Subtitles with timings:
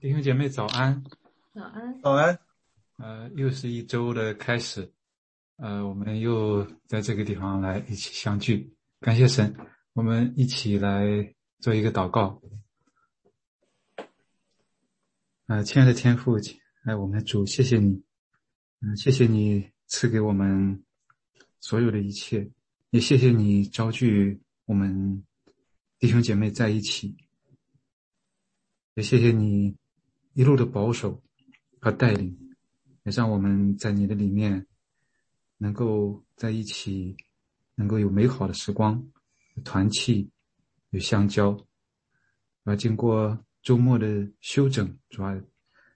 [0.00, 1.02] 弟兄姐妹早安，
[1.52, 2.38] 早安，早安。
[2.98, 4.92] 呃，又是一周的开始，
[5.56, 9.52] 呃，我们又在这个地方来一起相聚，感谢神，
[9.94, 12.40] 我们一起来做一个祷告。
[15.46, 16.38] 呃，亲爱的天父，
[16.84, 18.00] 哎，我们的主，谢谢你，
[18.80, 20.84] 嗯，谢谢你赐给我们
[21.58, 22.48] 所有的一切，
[22.90, 25.24] 也谢谢你招聚我们
[25.98, 27.16] 弟兄姐妹在一起。
[28.94, 29.76] 也谢谢你
[30.38, 31.20] 一路的保守
[31.80, 32.54] 和带领，
[33.02, 34.64] 也让我们在你的里面
[35.56, 37.16] 能够在一起，
[37.74, 39.04] 能够有美好的时光、
[39.56, 40.30] 有团契、
[40.90, 41.58] 有相交。
[42.62, 45.34] 而经过周末的休整，主要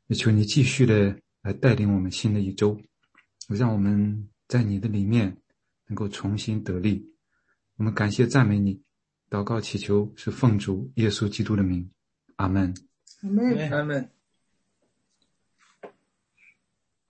[0.08, 2.76] 也求你继续的来带领我们新的一周，
[3.46, 5.40] 让我们在你的里面
[5.86, 7.08] 能够重新得力。
[7.76, 8.82] 我们感谢赞美你，
[9.30, 11.88] 祷告祈求是奉主耶稣基督的名，
[12.34, 12.74] 阿门。
[13.22, 14.10] 阿门，阿门。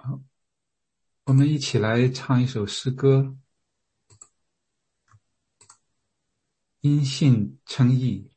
[0.05, 0.21] 好，
[1.25, 3.19] 我们一起来唱一首诗歌，
[6.81, 8.29] 《因信称义》。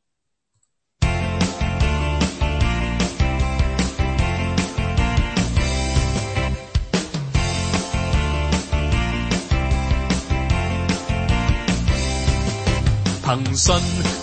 [13.24, 13.74] 凭信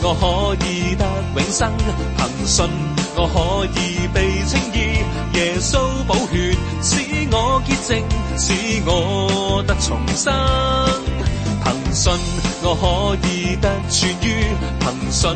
[0.01, 1.03] 我可以得
[1.35, 1.69] 永生，
[2.15, 2.65] 凭信
[3.17, 5.03] 我可以被称义。
[5.35, 6.55] 耶稣宝血
[7.83, 8.03] 使我洁净，
[8.37, 8.47] 使
[8.85, 10.33] 我得重生。
[11.63, 12.13] 凭信
[12.63, 12.83] 我可
[13.27, 14.25] 以得痊愈，
[14.79, 15.29] 凭信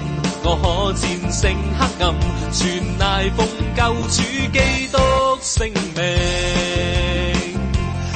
[0.44, 2.16] 我可战胜黑暗，
[2.52, 4.98] 全赖奉救主基督
[5.42, 6.02] 圣名。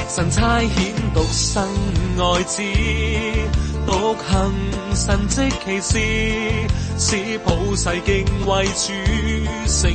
[0.08, 1.68] 神差遣独生
[2.18, 2.62] 爱子。
[3.84, 4.52] 独行
[4.94, 5.98] 神迹奇事，
[6.98, 8.92] 使普世敬畏主
[9.66, 9.90] 圣。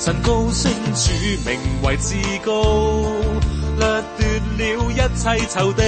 [0.00, 1.10] 神高升主
[1.44, 2.14] 名为至
[2.44, 2.52] 高，
[3.78, 4.20] 掠夺
[4.56, 5.82] 了一切仇敌，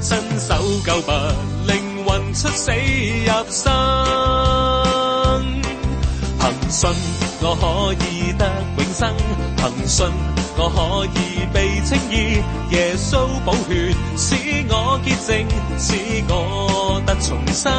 [0.00, 1.12] 伸手救拔
[1.66, 3.62] 灵魂出死入生。
[6.40, 6.90] 凭信
[7.42, 9.14] 我可以得永生，
[9.56, 10.06] 凭信。
[10.54, 12.42] 我可以被称义，
[12.74, 14.34] 耶稣宝血使
[14.68, 15.94] 我洁净，使
[16.28, 17.72] 我得重生。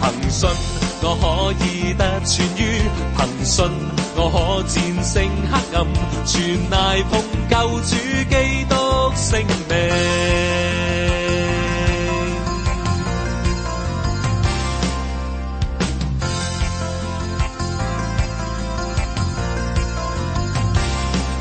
[0.00, 0.48] 凭信
[1.02, 2.82] 我可以得痊愈，
[3.16, 3.64] 凭信
[4.16, 5.86] 我可战胜黑暗，
[6.26, 7.12] 全赖奉
[7.48, 7.96] 救主
[8.28, 8.34] 基
[8.68, 8.74] 督
[9.16, 9.74] 圣名。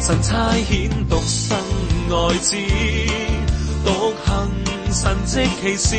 [0.01, 1.55] 神差遣独生
[2.09, 2.55] 爱子，
[3.85, 3.87] 独
[4.25, 4.49] 行
[4.91, 5.95] 神迹奇事，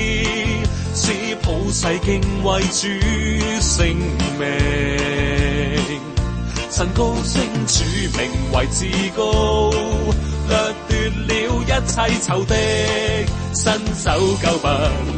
[0.94, 2.88] 使普世敬畏主
[3.60, 3.86] 圣
[4.38, 4.46] 名。
[6.70, 7.84] 神高升主
[8.18, 9.70] 名为至高，
[10.48, 10.54] 掠
[10.88, 10.90] 夺
[11.26, 11.32] 了
[11.62, 11.92] 一切
[12.22, 12.54] 仇敌，
[13.54, 14.10] 伸手
[14.42, 14.68] 救拔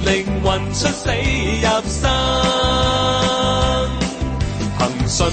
[0.05, 2.01] 灵魂出死入生。
[4.79, 5.27] 凭信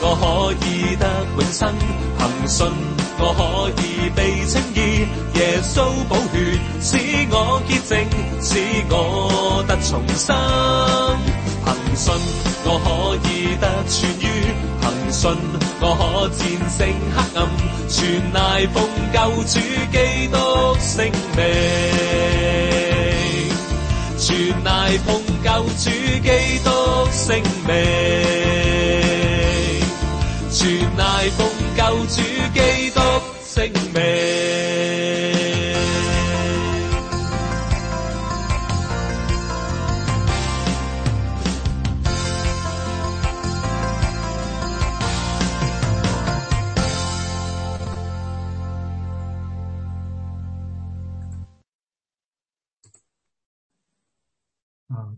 [0.00, 0.66] 我可以
[0.96, 1.04] 得
[1.38, 1.72] 永生，
[2.18, 2.95] 凭信。
[3.18, 3.84] 我可以
[4.14, 5.06] 被称义。
[5.38, 5.74] 耶稣
[6.08, 6.96] 保血，使
[7.30, 7.94] 我洁净，
[8.40, 8.50] 使
[8.90, 10.34] 我得重生。
[11.64, 11.66] 凭
[11.96, 12.04] 信
[12.64, 12.88] 我可
[13.28, 13.30] 以
[13.60, 14.24] 得痊愈，
[14.80, 15.20] 凭信
[15.80, 16.38] 我可战
[16.70, 16.78] 胜。
[17.14, 17.38] 黑暗，
[17.88, 17.94] 全
[18.32, 18.76] 赖奉
[19.12, 19.54] 救主
[19.92, 19.96] 基
[20.28, 20.36] 督
[20.80, 20.94] 圣
[21.36, 21.44] 名，
[24.18, 24.24] 全
[24.64, 25.08] 赖奉
[25.42, 25.84] 救主
[26.22, 26.28] 基
[26.64, 26.68] 督
[27.12, 27.28] 圣
[27.66, 27.74] 名，
[30.50, 30.60] 全
[30.96, 31.38] 赖奉
[31.76, 32.22] 救主
[32.54, 32.58] 基
[32.90, 32.95] 督。
[33.56, 34.02] 聖名。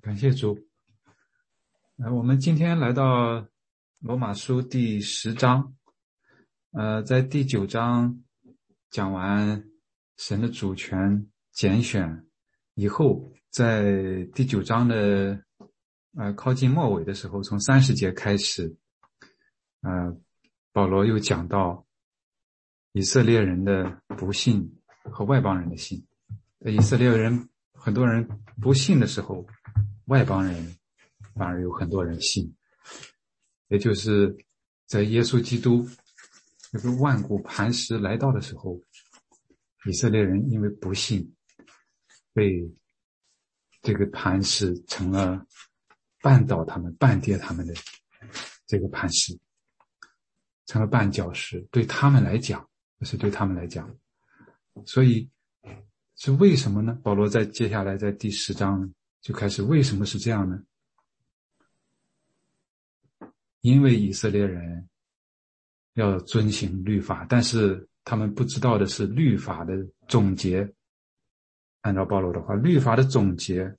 [0.00, 0.56] 感谢主。
[1.96, 3.44] 来，我们今天来到
[3.98, 5.74] 罗马书第十章，
[6.70, 8.22] 呃，在第九章
[8.90, 9.64] 讲完
[10.16, 12.26] 神的主权拣选
[12.74, 15.42] 以后，在第九章的
[16.16, 18.76] 呃靠近末尾的时候，从三十节开始，
[19.82, 20.16] 呃，
[20.72, 21.86] 保罗又讲到
[22.92, 26.06] 以色列人的不信和外邦人的信。
[26.66, 28.28] 以色列人很多人
[28.60, 29.46] 不信的时候。
[30.08, 30.74] 外邦人
[31.34, 32.56] 反而有很多人信，
[33.68, 34.34] 也就是
[34.86, 35.86] 在耶稣基督
[36.78, 38.80] 这个万古磐石来到的时候，
[39.84, 41.34] 以色列人因为不信，
[42.32, 42.70] 被
[43.82, 45.44] 这个磐石成了
[46.20, 47.74] 绊倒他们、绊跌他们的
[48.66, 49.38] 这个磐石，
[50.66, 51.60] 成了绊脚石。
[51.70, 52.68] 对他们来讲，
[53.00, 53.92] 这是对他们来讲，
[54.86, 55.28] 所以
[56.16, 56.98] 是为什么呢？
[57.02, 58.94] 保罗在接下来在第十章。
[59.20, 60.62] 就开始，为什么是这样呢？
[63.62, 64.88] 因为以色列人
[65.98, 69.74] 要遵行律法，但是他们不知道的是，律法的
[70.06, 70.72] 总结，
[71.80, 73.76] 按照保罗的话，律法的总结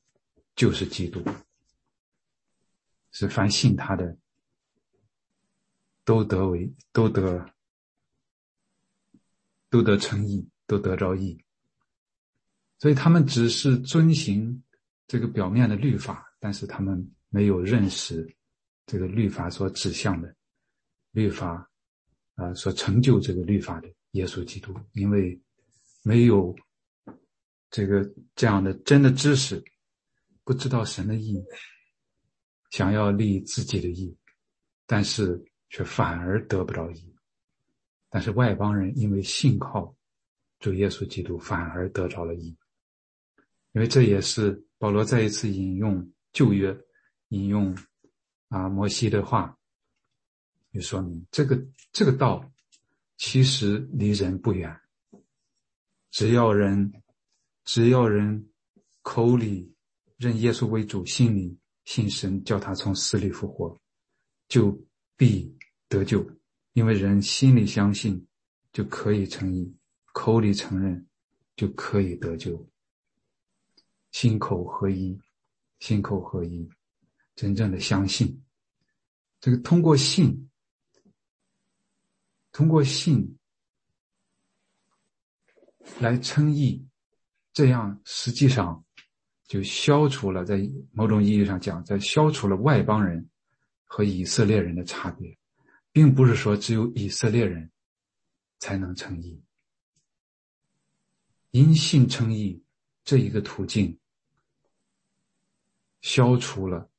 [0.56, 1.24] 就是基督，
[3.12, 4.18] 是凡信他的
[6.04, 7.46] 都得为都得
[9.70, 11.44] 都得称义，都得着义，
[12.78, 14.64] 所以他们只是遵行。
[15.12, 18.32] 这个表面的律法，但是他们没有认识
[18.86, 20.36] 这个律法所指向的
[21.10, 21.68] 律法，
[22.40, 25.38] 啊，所成就这个律法的耶稣基督，因为
[26.04, 26.56] 没有
[27.70, 29.62] 这个这样的真的知识，
[30.46, 31.38] 不知道神的意，
[32.72, 34.16] 想要立自己的意，
[34.88, 37.14] 但是却反而得不着意。
[38.10, 39.94] 但是外邦人因为信靠
[40.60, 42.58] 主耶稣基督，反而得着了意，
[43.74, 44.64] 因为这也是。
[44.82, 46.74] 保罗再一次引用旧约，
[47.28, 47.78] 引用
[48.48, 49.59] 啊摩西的话，
[50.72, 51.60] 就说明这个
[51.92, 52.52] 这个道
[53.18, 54.80] 其实离人不远。
[56.12, 56.92] 只要人
[57.66, 58.50] 只要人
[59.02, 59.74] 口里
[60.18, 63.80] 认耶稣为主，心里信神，叫他从死里复活，
[64.48, 64.78] 就
[65.16, 65.56] 必
[65.88, 66.28] 得救。
[66.74, 68.26] 因为人心里相信，
[68.72, 69.72] 就可以成义；
[70.14, 71.08] 口里承认，
[71.56, 72.70] 就可以得救。
[74.12, 75.20] 心口合一，
[75.80, 76.68] 心口合一，
[77.36, 78.44] 真正的相信。
[79.40, 80.49] 这个通过信，
[82.60, 83.40] 通过信
[86.02, 86.86] 来称义，
[87.54, 88.84] 这样实际上
[89.48, 93.30] 就消除了，在某种意义上讲，在消除了外邦人
[93.86, 95.38] 和以色列人的差别，
[95.94, 97.72] 并不是说只有以色列人
[98.58, 99.42] 才能称义。
[101.52, 102.62] 因信称义
[103.06, 103.98] 这一个途径。
[106.02, 106.92] 消除了、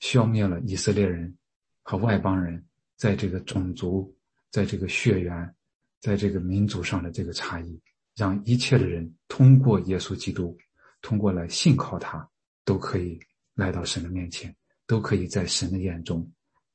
[0.00, 1.38] 消灭了以色列人
[1.80, 4.13] 和外邦人在这个种族、
[4.54, 5.52] 在这个血缘、
[5.98, 7.80] 在这个民族上的这个差异，
[8.14, 10.56] 让一切的人通过耶稣基督，
[11.02, 12.24] 通过来信靠他，
[12.64, 13.18] 都可以
[13.56, 14.54] 来到神的面前，
[14.86, 16.24] 都可以在神的眼中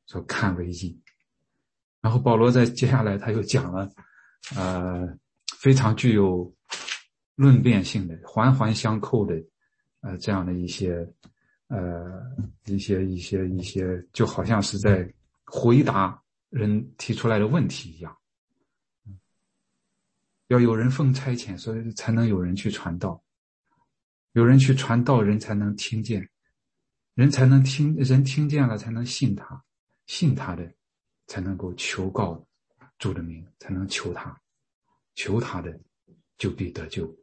[0.08, 1.02] 所看为义。
[2.02, 3.90] 然后保罗在接下来他又讲了，
[4.58, 5.08] 呃，
[5.58, 6.54] 非常具有
[7.36, 9.42] 论辩性的、环环相扣的，
[10.02, 11.10] 呃，这样的一些。
[11.70, 12.20] 呃，
[12.66, 15.08] 一些一些一些，就好像是在
[15.46, 16.20] 回答
[16.50, 18.18] 人提出来的问题一样。
[20.48, 23.24] 要有人奉差遣，所以才能有人去传道，
[24.32, 26.30] 有人去传道，人才能听见，
[27.14, 29.64] 人才能听，人听见了才能信他，
[30.08, 30.74] 信他的
[31.28, 32.48] 才能够求告
[32.98, 34.42] 主的名，才能求他，
[35.16, 35.80] 求他的
[36.38, 37.16] 就必得救。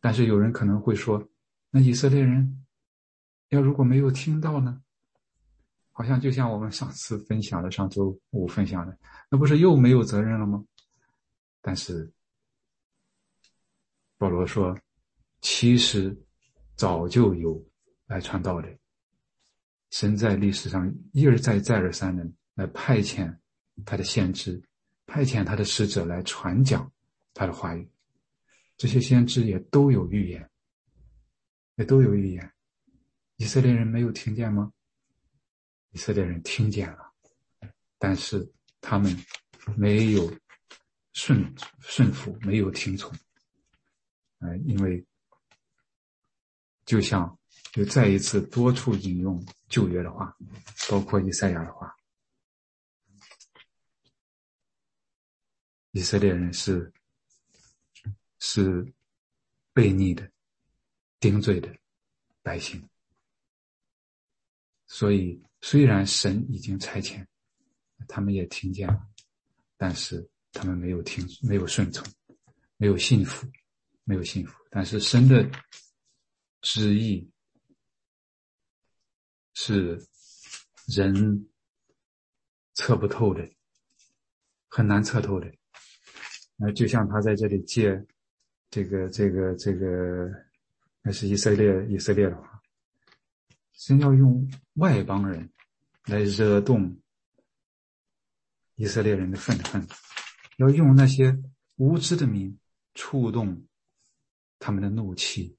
[0.00, 1.28] 但是有人可能会说，
[1.70, 2.60] 那以色列人。
[3.50, 4.82] 要如果没有听到呢？
[5.96, 8.98] 好像就像我们上次分享的，上周五分享的，
[9.30, 10.62] 那不是又没有责任了吗？
[11.62, 12.12] 但是
[14.18, 14.76] 保罗说，
[15.40, 16.14] 其实
[16.74, 17.64] 早就有
[18.06, 18.68] 来传道的，
[19.90, 23.32] 神在历史上一而再、再而三的来派遣
[23.86, 24.60] 他的先知，
[25.06, 26.90] 派遣他的使者来传讲
[27.34, 27.88] 他的话语，
[28.76, 30.50] 这些先知也都有预言，
[31.76, 32.52] 也都有预言。
[33.36, 34.72] 以色列人没有听见吗？
[35.94, 37.12] 以色列人听见了，
[37.98, 39.16] 但是他们
[39.76, 40.28] 没有
[41.12, 43.08] 顺顺服，没有听从。
[44.38, 45.06] 呃，因为
[46.84, 47.38] 就像
[47.70, 50.36] 就再一次多处引用旧约的话，
[50.90, 51.94] 包括以赛亚的话，
[55.92, 56.92] 以色列人是
[58.40, 58.84] 是
[59.72, 60.28] 悖逆的、
[61.20, 61.72] 顶罪的
[62.42, 62.82] 百姓。
[64.86, 67.26] 所以，虽然神已经差遣，
[68.06, 69.00] 他们也听见了，
[69.78, 72.06] 但是他们没有听，没有顺从，
[72.76, 73.50] 没有信服，
[74.04, 74.52] 没有信服。
[74.68, 75.50] 但是神的
[76.60, 77.26] 旨意
[79.54, 79.98] 是
[80.86, 81.48] 人
[82.74, 83.50] 测不透的，
[84.68, 85.50] 很难测透的。
[86.56, 88.06] 那就像他在这里借
[88.68, 90.30] 这个、这个、这个，
[91.00, 92.53] 那是以色列、以色列的话。
[93.74, 95.50] 神要用外邦人
[96.04, 97.00] 来惹动
[98.76, 99.86] 以色列人的愤恨，
[100.58, 101.36] 要用那些
[101.74, 102.56] 无知的民
[102.94, 103.66] 触动
[104.60, 105.56] 他们的怒气，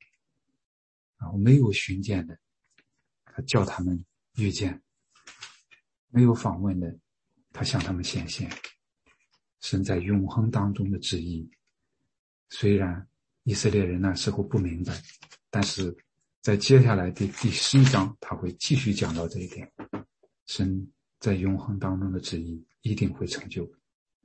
[1.18, 2.40] 然后没有寻见的，
[3.26, 4.06] 他叫他们
[4.38, 4.80] 遇见；
[6.08, 6.98] 没有访问的，
[7.52, 8.50] 他向他们显现。
[9.60, 11.52] 神在永恒当中的旨意，
[12.50, 13.08] 虽然
[13.44, 14.94] 以色列人那时候不明白，
[15.50, 15.96] 但是。
[16.46, 19.68] 在接下来第第十一章，他会继续讲到这一点。
[20.46, 20.88] 神
[21.20, 23.68] 在永恒当中的旨意一定会成就，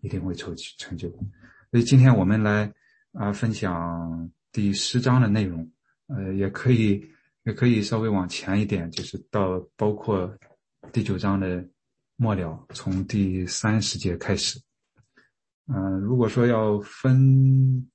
[0.02, 1.08] 一定会成成就。
[1.70, 2.70] 所以今天我们来
[3.12, 5.66] 啊分享第十章的内容，
[6.08, 7.02] 呃，也可以
[7.44, 10.30] 也可以稍微往前一点，就是到包括
[10.92, 11.66] 第九章的
[12.16, 14.60] 末了，从第三十节开始。
[15.68, 17.90] 嗯，如果说要分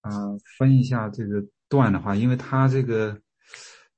[0.00, 0.10] 啊
[0.58, 3.16] 分一下这个段的话，因为它这个。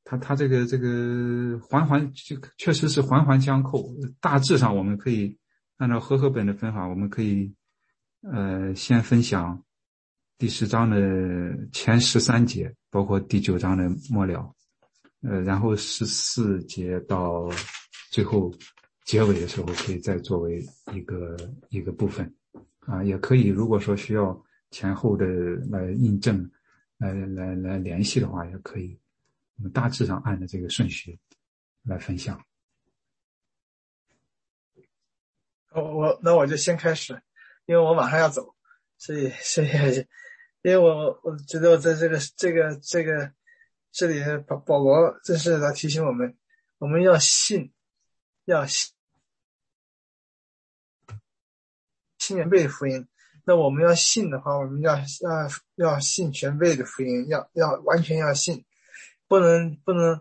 [0.05, 3.83] 它它这个这个环环就确实是环环相扣，
[4.21, 5.37] 大致上我们可以
[5.79, 7.53] 按照和合本的分法，我们可以
[8.21, 9.65] 呃先分享
[10.37, 10.99] 第十章的
[11.73, 14.55] 前十三节，包括第九章的末了，
[15.23, 17.49] 呃，然后十四节到
[18.11, 18.53] 最后
[19.07, 21.35] 结尾的时候，可以再作为一个
[21.71, 22.31] 一个部分
[22.81, 24.39] 啊，也可以如果说需要
[24.71, 25.27] 前后的
[25.71, 26.51] 来印证，
[26.99, 28.99] 来来来联系的话，也可以。
[29.57, 31.19] 我们大致上按照这个顺序
[31.83, 32.45] 来分享。
[35.71, 37.21] 我我那我就先开始，
[37.67, 38.55] 因为我马上要走，
[38.97, 39.69] 所以所以
[40.63, 43.33] 因为我我觉得我在这个这个这个
[43.91, 46.37] 这里保保罗这是来提醒我们，
[46.79, 47.73] 我们要信，
[48.45, 48.93] 要信
[52.19, 53.07] 信全备福音。
[53.45, 58.65] 那我们要信的话，我们要要要信全备的福音，要要完全要信。
[59.35, 60.21] 不能不能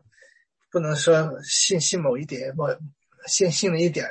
[0.72, 2.64] 不能说信信某一点，不
[3.28, 4.10] 信信了一点，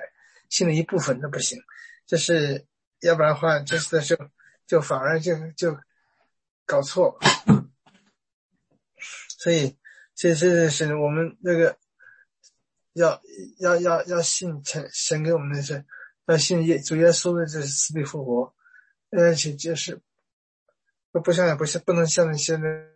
[0.48, 1.60] 信了一部分那不行，
[2.06, 2.64] 这是
[3.00, 4.16] 要不然的话，这是就
[4.64, 5.76] 就反而就就
[6.64, 7.18] 搞错。
[9.40, 9.76] 所以
[10.14, 11.76] 这这是我们那个
[12.92, 13.20] 要
[13.58, 15.84] 要要要信神神给我们的是
[16.26, 18.54] 要信耶主耶稣的这死里复活，
[19.10, 20.00] 而且就是
[21.10, 22.92] 不不像不像不能像现在。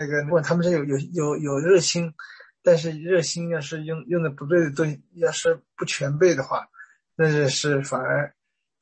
[0.00, 2.14] 那个问他们是有有有有热心，
[2.62, 6.66] 但是热心要是用用的不对的东西，要是不全备的话，
[7.16, 8.34] 那就是反而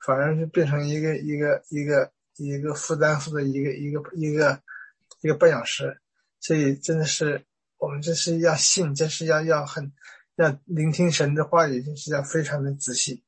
[0.06, 4.62] 反而就变成一个一个一个一个负担负的一个一个一个
[5.22, 6.00] 一个绊脚石。
[6.38, 7.44] 所以真的是
[7.78, 9.92] 我们这是要信，这是要要很
[10.37, 13.25] 要聆听神的话语，就是要非常的仔细。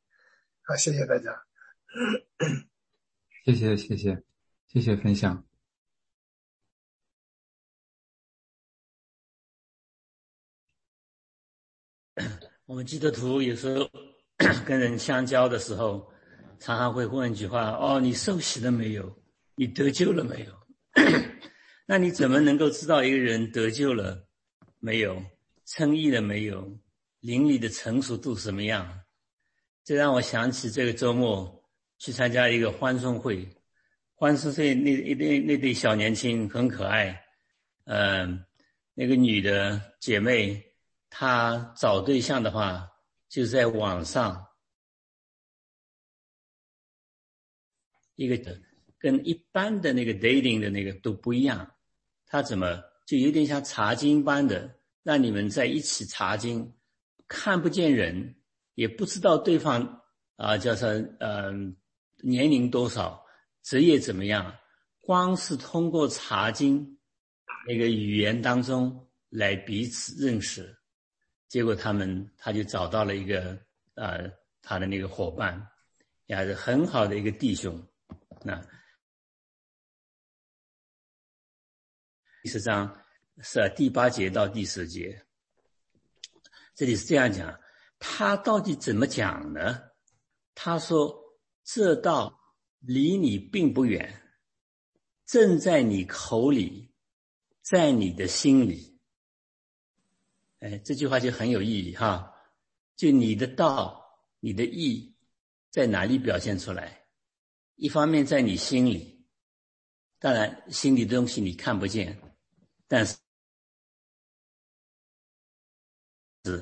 [0.62, 1.42] 好，谢谢大家。
[3.44, 4.22] 谢谢谢谢
[4.68, 5.49] 谢谢分享。
[12.70, 13.90] 我们基督徒有时候
[14.64, 16.08] 跟人相交的时候，
[16.60, 19.12] 常常会问一句话：“哦，你受洗了没有？
[19.56, 20.52] 你得救了没有？”
[21.84, 24.24] 那你怎么能够知道一个人得救了
[24.78, 25.20] 没有、
[25.66, 26.78] 称义了没有、
[27.18, 29.00] 灵里的成熟度什么样？
[29.82, 31.64] 这让我想起这个周末
[31.98, 33.48] 去参加一个欢送会，
[34.14, 37.20] 欢送会那一对那对小年轻很可爱，
[37.86, 38.44] 嗯，
[38.94, 40.69] 那个女的姐妹。
[41.10, 42.88] 他找对象的话，
[43.28, 44.46] 就在网上，
[48.14, 48.58] 一个
[48.98, 51.74] 跟一般的那个 dating 的那个都不一样。
[52.26, 56.72] 他怎么就有点像查经般的，让你们在一起查经，
[57.26, 58.36] 看不见人，
[58.74, 60.02] 也不知道对方
[60.36, 61.76] 啊叫什嗯
[62.22, 63.24] 年龄多少，
[63.62, 64.56] 职业怎么样，
[65.00, 66.98] 光是通过查经
[67.66, 70.79] 那个语言当中来彼此认识，
[71.50, 73.58] 结果他们他就找到了一个
[73.94, 74.30] 呃
[74.62, 75.68] 他的那个伙伴，
[76.26, 77.84] 也是很好的一个弟兄。
[78.44, 78.64] 那
[82.40, 83.04] 第十章
[83.42, 85.26] 是第八节到第十节，
[86.76, 87.60] 这里是这样讲，
[87.98, 89.90] 他到底怎么讲呢？
[90.54, 91.12] 他说
[91.66, 92.40] ：“这道
[92.78, 94.22] 离你并不远，
[95.26, 96.94] 正在你口里，
[97.60, 98.88] 在你的心里。”
[100.60, 102.34] 哎，这句话就很有意义哈。
[102.96, 104.02] 就你的道，
[104.40, 105.14] 你的义，
[105.70, 107.06] 在哪里表现出来？
[107.76, 109.26] 一方面在你心里，
[110.18, 112.20] 当然心里的东西你看不见，
[112.86, 113.16] 但是
[116.44, 116.58] 是，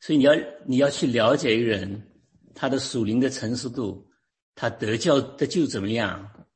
[0.00, 0.34] 所以你要
[0.66, 2.06] 你要去了解一个人。
[2.52, 4.10] 他的属灵的成熟度，
[4.54, 6.46] 他得教得救怎么样？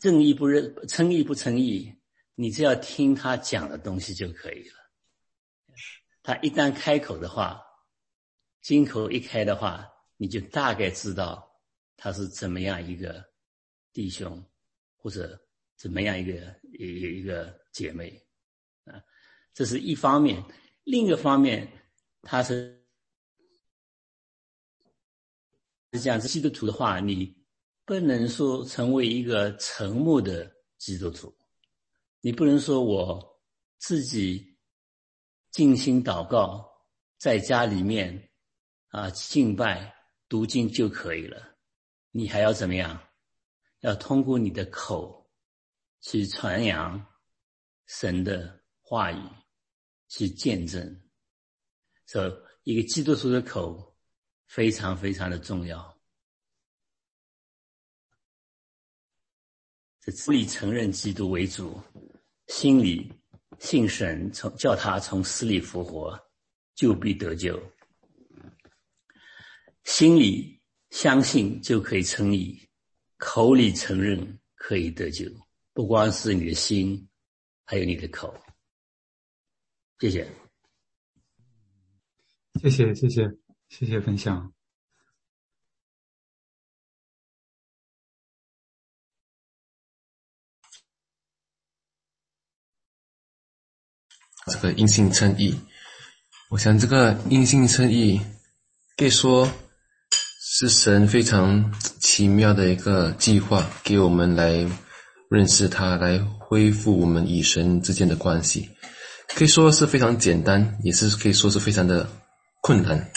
[0.00, 1.94] 正义不认，称义不称义，
[2.34, 4.75] 你只要听他讲的东西就可以了。
[6.26, 7.62] 他一旦开口的话，
[8.60, 11.48] 金口一开的话，你就大概知道
[11.96, 13.24] 他是怎么样一个
[13.92, 14.44] 弟兄，
[14.96, 15.40] 或者
[15.76, 16.32] 怎么样一个
[16.80, 18.20] 一一个姐妹
[18.86, 19.00] 啊。
[19.54, 20.42] 这是一方面，
[20.82, 21.70] 另一个方面，
[22.22, 22.84] 他是。
[25.92, 27.32] 这样，基督徒的话，你
[27.84, 31.32] 不能说成为一个沉默的基督徒，
[32.20, 33.40] 你不能说我
[33.78, 34.55] 自己
[35.56, 36.70] 静心祷告，
[37.16, 38.30] 在家里面
[38.88, 39.96] 啊敬拜
[40.28, 41.56] 读经就可以了，
[42.10, 43.02] 你还要怎么样？
[43.80, 45.32] 要通过你的口
[46.02, 47.06] 去传扬
[47.86, 49.18] 神的话语，
[50.08, 51.02] 去见证。
[52.04, 52.28] 所
[52.64, 53.96] 以，一个基督徒的口。
[54.48, 55.98] 非常非常的重要，
[60.00, 61.82] 这嘴里承认基督为主，
[62.46, 63.12] 心里
[63.58, 66.18] 信神，从叫他从死里复活，
[66.74, 67.60] 就必得救。
[69.84, 72.60] 心里相信就可以称义，
[73.16, 75.24] 口里承认可以得救。
[75.72, 77.08] 不光是你的心，
[77.64, 78.34] 还有你的口。
[79.98, 80.30] 谢谢，
[82.60, 83.30] 谢谢，谢谢。
[83.68, 84.55] 谢谢分享。
[94.52, 95.58] 这个阴性称义，
[96.50, 98.20] 我想这个阴性称义
[98.96, 99.50] 可以说
[100.40, 104.64] 是神非常奇妙的一个计划，给我们来
[105.28, 108.70] 认识他，来恢复我们与神之间的关系。
[109.34, 112.08] 可以说是非常简单，也是可以说是非常的
[112.62, 113.10] 困难。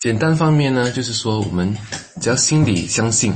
[0.00, 1.76] 简单方面呢，就是说我们
[2.20, 3.34] 只要心里相信，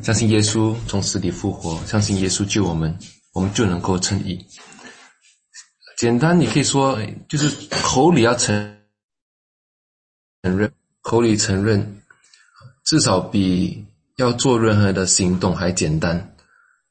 [0.00, 2.96] 相信耶稣从死里复活，相信耶稣救我们，
[3.32, 4.46] 我们就能够称义。
[6.02, 8.76] 简单，你可以说就是口里要承
[10.42, 12.02] 承认，口里承认，
[12.82, 13.86] 至少比
[14.16, 16.34] 要做任何的行动还简单。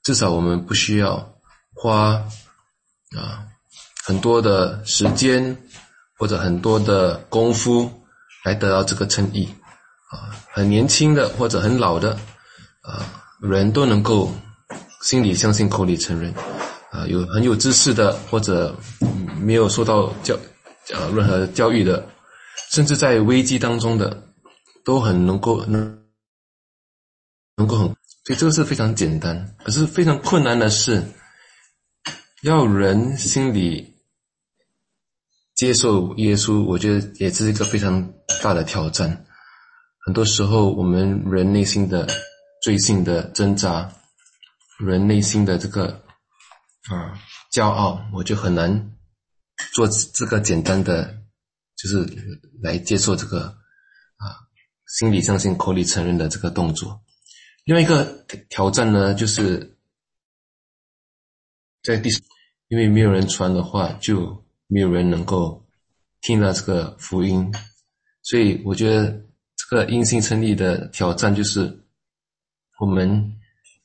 [0.02, 1.30] 至少我们不需要
[1.74, 2.24] 花
[3.18, 3.46] 啊
[4.06, 5.58] 很多的时间
[6.18, 7.92] 或者很多的功夫。
[8.46, 9.48] 来得到这个称义，
[10.10, 12.18] 啊，很年轻的或者很老的，
[12.82, 13.06] 啊，
[13.42, 14.34] 人都能够
[15.02, 16.34] 心里相信，口里承认，
[16.90, 18.76] 啊，有很有知识的或者
[19.42, 20.36] 没有受到教，
[20.94, 22.08] 啊，任何教育的，
[22.70, 24.34] 甚至在危机当中的，
[24.86, 26.04] 都很能够能
[27.58, 27.88] 能够很，
[28.26, 31.04] 所以这个是非常简单，可是非常困难的是，
[32.44, 33.90] 要人心里。
[35.54, 39.26] 接受耶稣，我觉得也是一个非常大的挑战。
[40.04, 42.08] 很多时候，我们人内心的
[42.64, 43.92] 罪性的挣扎，
[44.80, 46.02] 人内心的这个
[46.90, 47.14] 啊
[47.52, 48.92] 骄傲，我就很难
[49.74, 51.22] 做这个简单的，
[51.76, 52.06] 就是
[52.62, 54.26] 来接受这个啊
[54.88, 57.02] 心理相信、口里承认的这个动作。
[57.64, 59.78] 另外一个挑战呢，就是
[61.82, 62.10] 在第，
[62.68, 64.40] 因为没有人传的话，就。
[64.74, 65.68] 没有人能够
[66.22, 67.54] 听到这个福音，
[68.24, 69.12] 所以我觉得
[69.58, 71.84] 这个因信称义的挑战就是，
[72.80, 73.38] 我们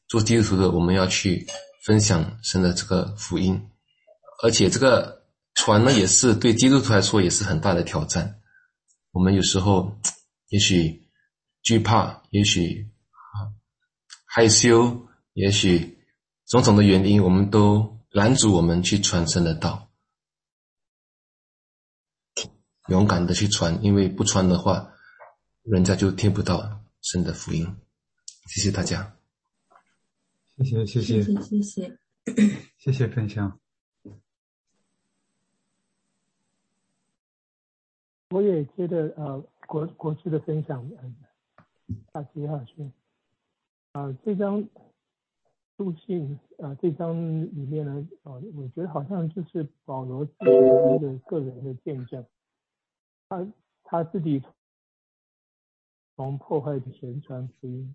[0.06, 1.44] 做基督徒的，我们要去
[1.84, 3.68] 分享神的这个福音，
[4.44, 5.15] 而且这个
[5.56, 8.40] 传呢，也是对基督徒来说也是很大的挑战。
[9.10, 9.98] 我们有时候
[10.48, 11.08] 也许
[11.62, 13.50] 惧怕，也许啊
[14.26, 15.98] 害羞，也许
[16.46, 19.90] 种种的原因，我们都拦阻我们去传神的道。
[22.88, 24.92] 勇敢的去传，因为不传的话，
[25.62, 27.76] 人家就听不到神的福音。
[28.48, 29.16] 谢谢大家，
[30.58, 31.98] 谢谢谢谢谢谢谢谢
[32.78, 33.58] 谢谢分享。
[38.30, 41.14] 我也接着呃国国师的分享，嗯，
[42.12, 42.90] 下接下去。
[43.92, 44.68] 啊，这张
[45.76, 52.24] 书信啊，这张里面呢，啊，我觉得好像就是保罗自己的个人的见证。
[53.28, 53.46] 他
[53.84, 54.42] 他自己
[56.16, 57.94] 从破坏的前传福音，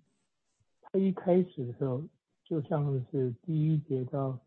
[0.80, 2.02] 他一开始的时候
[2.44, 4.38] 就像是第一节到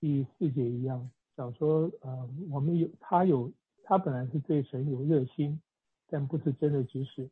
[0.00, 3.52] 第四节一样，讲说呃，我们有他有
[3.84, 5.60] 他本来是对神有热心，
[6.08, 7.28] 但不是真的知识，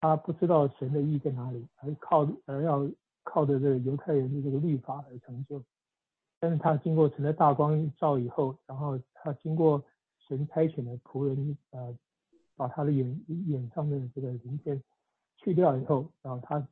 [0.00, 2.90] 他不知道神的意在哪里，而靠而要
[3.22, 5.64] 靠着这个犹太人的这个律法而成就。
[6.38, 9.84] 但是他经过神的大光照以后，然后他经过。
[10.26, 11.94] 神差遣的仆人，呃，
[12.56, 14.82] 把他的眼眼上的这个鳞片
[15.36, 16.66] 去掉以后，然后他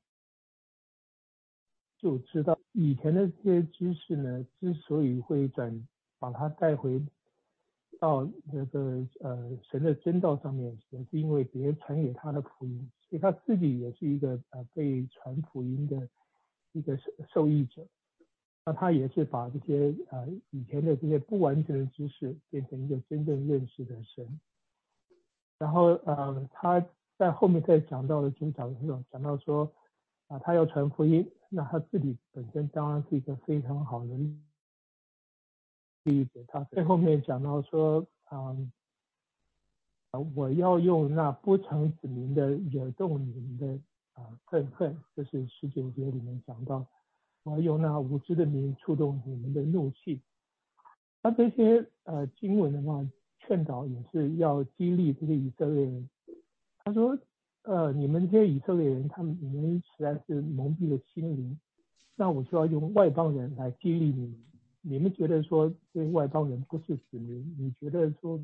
[1.98, 5.86] 就知道以前的这些知识呢，之所以会转
[6.18, 6.98] 把他带回
[8.02, 16.08] 到那个呃神的真道上面，也是因为别人传给他的福音，所以他自己也是一个呃被传福音的
[16.72, 17.86] 一个受受益者。
[18.64, 24.40] 那他也是把这些呃以前的这些不完全的知识变成一个真正认识的神，
[25.60, 26.84] 然后呃他
[27.16, 28.74] 在后面再讲到的就讲
[29.12, 29.70] 讲到说
[30.26, 34.12] 啊他要传福音，那他自己本身当然是一个非常好的
[36.04, 36.44] 例子。
[36.48, 38.56] 他在后面讲到说啊
[40.34, 43.80] 我要用那不成子民的惹动你们的
[44.12, 46.86] 啊愤恨，这是十九节里面讲到。
[47.44, 50.20] 我要用那无知的名触动你们的怒气。
[51.22, 53.04] 那这些呃经文的话，
[53.40, 56.08] 劝导也是要激励这些以色列人。
[56.84, 57.18] 他说，
[57.62, 61.58] 呃，你们这些以色列人，他们你们实在是蒙蔽了心灵，
[62.14, 64.36] 那我就要用外邦人来激励你们。
[64.82, 68.38] 你们觉得说这些外邦人不是子民，你觉得说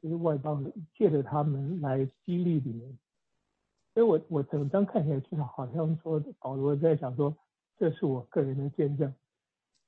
[0.00, 2.98] 这些外邦人借着他们来激励你们。
[3.92, 7.36] 所以我我整张看起来就是好像说保罗在讲说
[7.76, 9.12] 这是我个人的见证，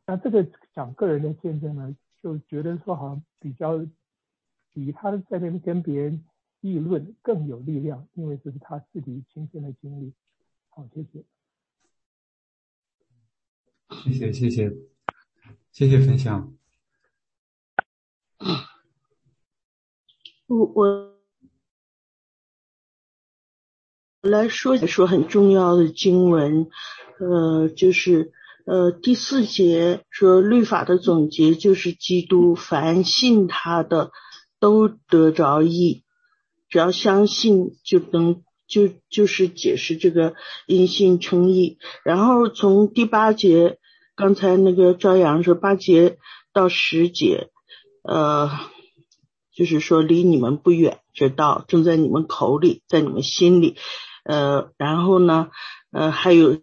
[0.06, 3.86] 那这个讲个人的见证呢，就觉得说好像比较
[4.72, 6.24] 比他在那边跟别人
[6.60, 10.12] 议论更有力量，因为这是他自己亲身的经历。
[10.68, 11.24] 好，谢谢。
[14.04, 14.72] 谢谢谢谢
[15.72, 16.52] 谢谢分享。
[20.46, 21.14] 我我。
[24.20, 26.70] 来说一说很重要的经文，
[27.20, 28.32] 呃，就是
[28.64, 34.12] 呃第四节说律法的总结就是基督，凡信他的
[34.58, 36.04] 都得着义，
[36.70, 40.34] 只要相信就能就就是解释这个
[40.66, 41.76] 因信称义。
[42.02, 43.78] 然后从第八节，
[44.16, 46.18] 刚才那个朝阳说八节
[46.52, 47.50] 到十节，
[48.02, 48.48] 呃，
[49.52, 53.76] 就是说离你们不远，这道正在你们口里，在你们心里。
[54.24, 55.50] 呃，然后呢，
[55.90, 56.62] 呃，还有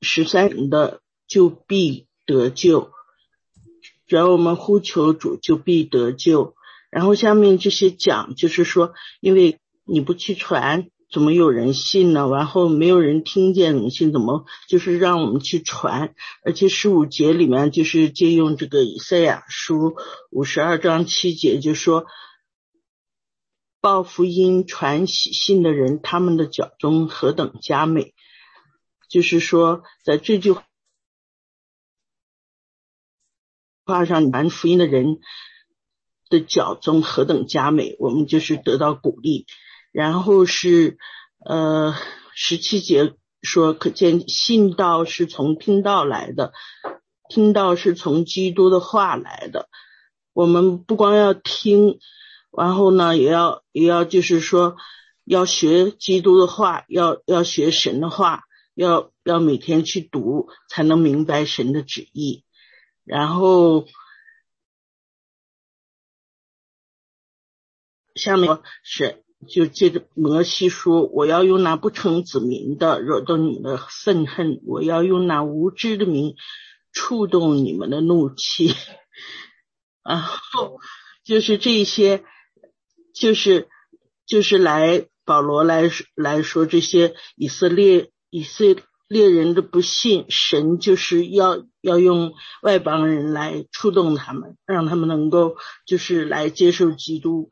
[0.00, 2.90] 十三的就必得救，
[4.06, 6.54] 只要我们呼求主就必得救。
[6.90, 12.28] 然后下面这些讲就是说，因为你不去传，怎么有人信呢？
[12.28, 14.10] 然后没有人听见，怎么信？
[14.10, 16.14] 怎么就是让我们去传？
[16.44, 19.94] 而且十五节里面就是借用这个以赛亚书
[20.30, 22.06] 五十二章七节，就说。
[23.84, 28.14] 报福音传喜信的人，他们的脚中何等佳美！
[29.08, 30.52] 就是说，在这句
[33.84, 35.18] 话上，传福音的人
[36.30, 39.46] 的脚中何等佳美，我们就是得到鼓励。
[39.92, 40.98] 然后是
[41.44, 41.94] 呃
[42.34, 46.52] 十七节说，可见信道是从听道来的，
[47.28, 49.68] 听道是从基督的话来的。
[50.32, 52.00] 我们不光要听。
[52.54, 54.76] 然后呢，也要也要就是说，
[55.24, 58.42] 要学基督的话，要要学神的话，
[58.74, 62.44] 要要每天去读，才能明白神的旨意。
[63.04, 63.86] 然后
[68.14, 76.34] 下面是就接着摩西说：“我要用那不成子民的惹动你们的愤恨，我要用那无知的名
[76.92, 78.74] 触动你们的怒气。
[80.04, 80.80] ”然后
[81.24, 82.24] 就是这些。
[83.14, 83.68] 就是
[84.26, 88.64] 就是来保罗来来说这些以色列以色
[89.06, 97.50] 列人的不信神，就是要要用外邦人来触动他们，让他们能够就是来接受基督。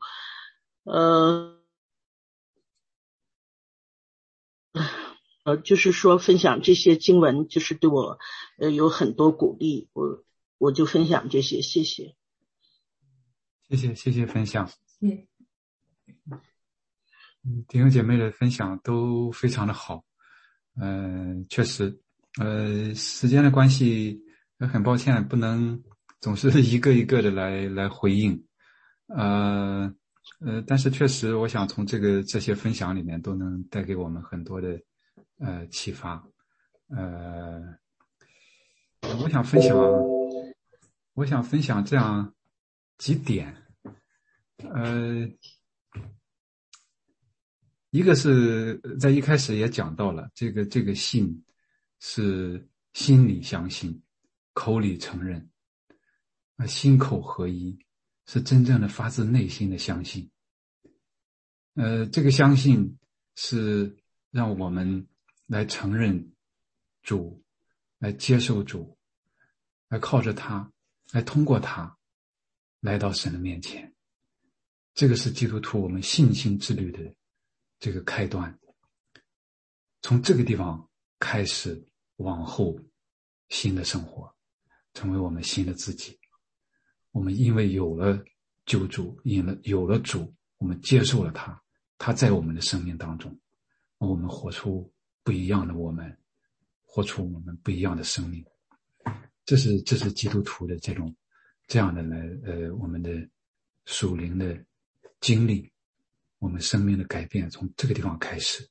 [0.83, 1.60] 呃
[5.43, 8.19] 呃，就是说分享这些经文，就是对我
[8.57, 9.89] 呃有很多鼓励。
[9.93, 10.23] 我
[10.57, 12.15] 我就分享这些，谢谢。
[13.67, 14.69] 谢谢谢谢分享。
[14.99, 15.25] 嗯，
[17.43, 20.03] 嗯，弟兄姐妹的分享都非常的好。
[20.79, 21.99] 嗯、确实，
[22.39, 24.21] 呃，时间的关系，
[24.59, 25.83] 呃很抱歉不能
[26.19, 28.45] 总是一个一个的来来回应。
[29.07, 29.93] 呃
[30.39, 34.79] 呃，但是确实，我想从这个这些分享里面都能带给我们很多的
[35.41, 36.25] 呃启发。
[36.87, 37.77] 呃，
[39.01, 39.77] 我想分享，
[41.13, 42.33] 我想分享这样
[42.97, 43.55] 几点。
[44.57, 45.27] 呃，
[47.89, 51.43] 一个是在一开始也讲到了，这个这个信
[51.99, 54.01] 是心里相信，
[54.53, 55.49] 口里承认，
[56.57, 57.79] 啊，心口合一，
[58.27, 60.29] 是真正的发自内心的相信。
[61.73, 62.97] 呃，这个相信
[63.35, 63.97] 是
[64.29, 65.07] 让我们
[65.51, 66.31] 来承认
[67.03, 67.43] 主，
[67.97, 68.97] 来接受主，
[69.89, 70.71] 来靠着他，
[71.11, 71.97] 来通过他，
[72.79, 73.93] 来到神的面前。
[74.93, 77.13] 这个是基督徒我们信心之旅的
[77.79, 78.57] 这个开端。
[80.01, 81.85] 从这个地方开始，
[82.15, 82.79] 往后
[83.49, 84.33] 新的生活，
[84.93, 86.17] 成为我们新的自己。
[87.11, 88.23] 我们因为有了
[88.65, 91.61] 救主，有了有了主，我们接受了他，
[91.97, 93.37] 他在我们的生命当中，
[93.97, 94.89] 我们活出
[95.23, 96.17] 不一样的我们，
[96.83, 98.45] 活出我们不一样的生命。
[99.45, 101.15] 这是这是基督徒的这种
[101.67, 103.11] 这样的呢呃我们的
[103.85, 104.63] 属灵的。
[105.19, 105.71] 经历
[106.39, 108.67] 我们生命的改变，从这个地方开始，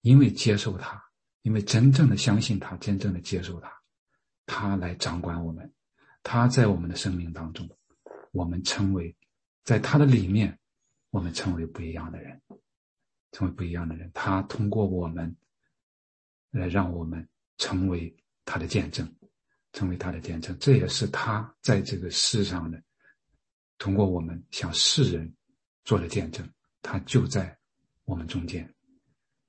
[0.00, 1.00] 因为接受他，
[1.42, 3.72] 因为真正的相信他，真正的接受他，
[4.44, 5.72] 他来掌管我们，
[6.24, 7.70] 他在我们的生命当中，
[8.32, 9.14] 我们成为
[9.62, 10.58] 在他的里面，
[11.10, 12.42] 我们成为不一样的人，
[13.30, 14.10] 成为不一样的人。
[14.12, 15.36] 他通过我们
[16.52, 19.12] 来让我们成为他的见证，
[19.72, 20.56] 成为他的见证。
[20.60, 22.80] 这也是他在这个世上的，
[23.78, 25.34] 通过我们向世人。
[25.84, 26.48] 做的见证，
[26.80, 27.58] 他就在
[28.04, 28.72] 我们中间，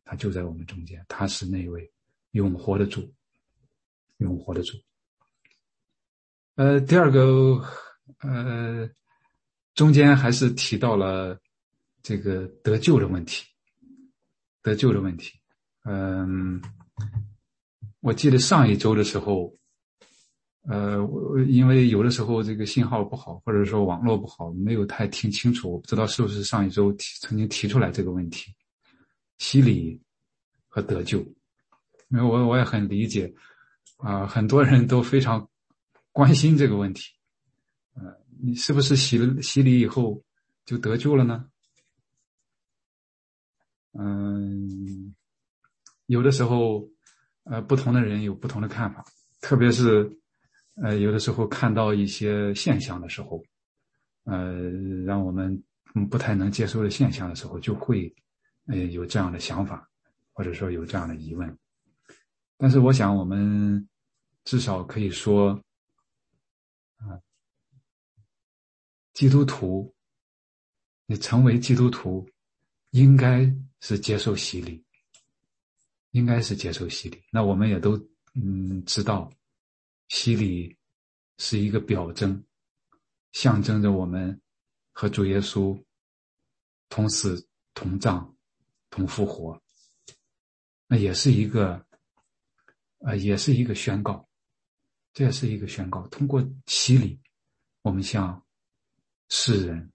[0.04, 1.88] 他就在我们中间，他是那位
[2.32, 3.14] 永活的主，
[4.18, 4.76] 永活的主。
[6.56, 7.64] 呃，第二个，
[8.22, 8.90] 呃，
[9.76, 11.40] 中间还是提到了
[12.02, 13.46] 这个得救的问题，
[14.64, 15.40] 得救的问题。
[15.84, 16.60] 嗯，
[18.02, 19.54] 我记得上一周的时候。
[20.66, 28.50] 呃，我因为有的时候这个信号不好，或者说网络不好，没有太听清楚，我不知道是不是上一周提曾经提出来这个问题，
[29.40, 30.02] 洗礼
[30.70, 31.20] 和得救，
[32.08, 33.36] 因为我我也很理解，
[33.98, 35.46] 啊，很多人都非常
[36.14, 37.12] 关心这个问题，
[37.96, 38.04] 呃，
[38.42, 40.24] 你是不是洗了洗礼以后
[40.66, 41.46] 就得救了呢？
[43.92, 45.13] 嗯，
[46.06, 46.88] 有的时候，
[47.44, 49.04] 呃，不同的人有不同的看法，
[49.42, 50.20] 特别是。
[50.76, 53.44] 呃，有的时候看到一些现象的时候，
[54.24, 54.60] 呃，
[55.06, 55.64] 让我们
[56.10, 58.12] 不太能接受的现象的时候，就会
[58.66, 59.88] 呃有这样的想法，
[60.32, 61.56] 或者说有这样的疑问。
[62.58, 63.88] 但是，我想我们
[64.46, 65.52] 至少可以说，
[66.98, 67.22] 啊，
[69.14, 69.94] 基督徒，
[71.06, 72.28] 你成为基督徒，
[72.90, 73.46] 应该
[73.80, 74.83] 是接受洗礼，
[76.14, 77.22] 应该是接受洗礼。
[77.30, 77.96] 那我们也都
[78.34, 79.32] 嗯知道。
[80.10, 80.78] 洗礼
[81.38, 82.44] 是一个表征，
[83.32, 84.40] 象征着我们
[84.92, 85.82] 和主耶稣
[86.88, 88.36] 同死、同葬、
[88.92, 89.60] 同复活。
[90.88, 91.84] 那也是一个，
[93.00, 94.28] 呃，也是一个宣告，
[95.14, 96.06] 这也是一个宣告。
[96.08, 97.20] 通过洗礼，
[97.82, 98.46] 我们向
[99.30, 99.92] 世人，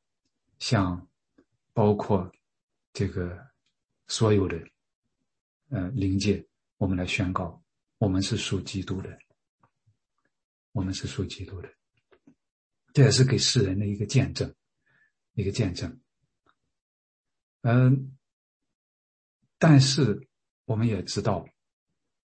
[0.58, 1.08] 向
[1.72, 2.28] 包括
[2.92, 3.38] 这个
[4.08, 4.58] 所有的
[5.70, 7.62] 呃灵界，我们来宣告，
[7.98, 9.18] 我们是属基督的。
[10.72, 11.68] 我们是属基督的，
[12.92, 14.54] 这也是给世人的一个见证，
[15.32, 16.00] 一个见证。
[17.62, 18.16] 嗯，
[19.58, 20.28] 但是
[20.66, 21.44] 我们也知道，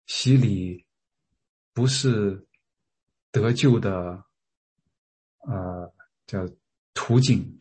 [0.07, 0.87] 洗礼
[1.75, 2.47] 不是
[3.31, 4.25] 得救的，
[5.41, 5.93] 呃，
[6.27, 6.49] 叫
[6.95, 7.61] 途径，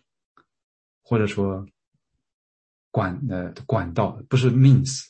[1.02, 1.68] 或者说
[2.90, 5.10] 管呃管道，不是 means，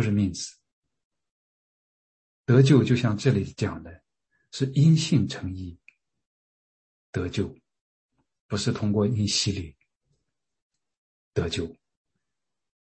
[0.00, 0.54] 不是 means。
[2.46, 4.00] 得救就像这里讲的。
[4.52, 5.78] 是因信成义
[7.12, 7.56] 得救，
[8.48, 9.76] 不是通过因洗礼
[11.32, 11.72] 得救。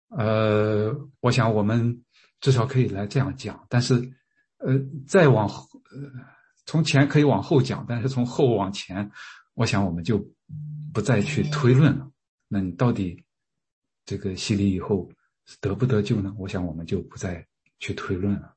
[0.09, 2.03] 呃，我想我们
[2.41, 3.95] 至少可以来这样讲，但是，
[4.57, 4.69] 呃，
[5.07, 6.11] 再往后，呃，
[6.65, 9.13] 从前可以往后讲，但是从后往前，
[9.53, 10.19] 我想我们就
[10.95, 12.11] 不再去推论了。
[12.49, 13.23] 那你到底
[14.07, 15.13] 这个洗礼以后
[15.61, 16.35] 得不得救呢？
[16.39, 17.47] 我想我们就不再
[17.79, 18.55] 去推论了。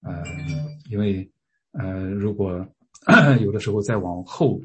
[0.00, 0.24] 呃，
[0.90, 1.30] 因为。
[1.72, 2.66] 呃，如果
[3.42, 4.58] 有的时候再往后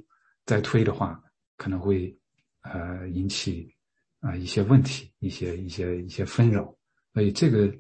[0.46, 1.22] 再推的话，
[1.58, 2.18] 可能会
[2.62, 3.76] 呃引起
[4.22, 6.74] 啊一些问题，一些一些一些纷扰，
[7.14, 7.72] 所以这个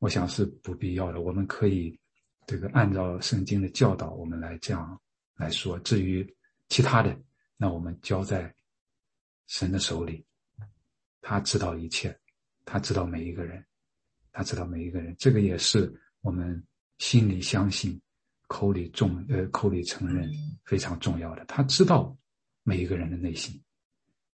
[0.00, 1.20] 我想是不必要的。
[1.20, 1.96] 我们可以
[2.44, 5.00] 这个按照圣经的教导，我们来这样
[5.36, 5.78] 来说。
[5.78, 6.28] 至于
[6.68, 7.16] 其他的，
[7.56, 8.52] 那我们交在
[9.46, 10.26] 神的手里，
[11.20, 12.14] 他知道一切，
[12.64, 13.64] 他知道每一个人，
[14.32, 15.14] 他知道每一个人。
[15.18, 16.62] 这个也是我们
[16.98, 18.00] 心里相信。
[18.48, 20.30] 口里重呃，口里承认
[20.66, 21.42] 非常重要的。
[21.46, 22.14] 他知道
[22.64, 23.58] 每一个人的内心，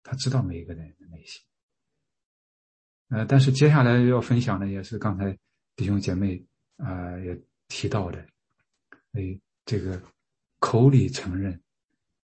[0.02, 1.42] 他知道每一个人的内心。
[3.08, 5.36] 呃，但是接下来要分享的也是刚才
[5.74, 6.42] 弟兄姐妹
[6.78, 8.26] 啊也提到的，
[9.12, 10.02] 哎，这个
[10.60, 11.60] 口里承认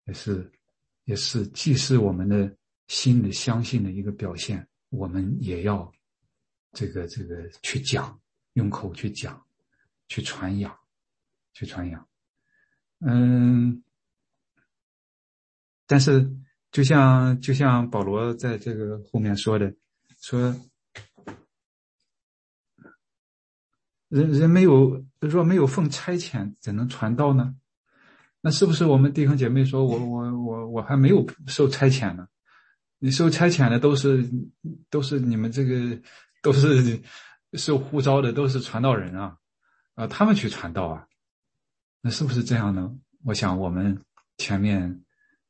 [0.04, 0.48] 也是
[1.06, 5.90] 也是既是我们的心里相信的一个表现，我们也要
[6.72, 8.20] 这个这个去讲，
[8.52, 9.44] 用口去讲，
[10.06, 10.76] 去传扬。
[11.52, 12.08] 去传扬，
[13.00, 13.82] 嗯，
[15.84, 16.30] 但是
[16.70, 19.74] 就像就像保罗在这个后面说的，
[20.20, 20.54] 说
[24.08, 27.56] 人人没有若没有奉差遣，怎能传道呢？
[28.40, 32.28] 那是不是我们弟兄姐妹说，我我我我还没有受差遣呢？
[33.00, 34.30] 你受差遣的都是
[34.90, 36.00] 都是你们这个
[36.42, 37.00] 都是
[37.54, 39.36] 受呼召的，都是传道人啊
[39.94, 41.08] 啊，他们去传道啊。
[42.02, 42.94] 那是不是这样呢？
[43.24, 43.98] 我想我们
[44.36, 45.02] 前面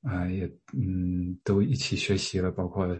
[0.03, 2.99] 啊也嗯都一起学习了，包括